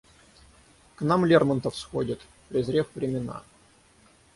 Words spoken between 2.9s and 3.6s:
времена.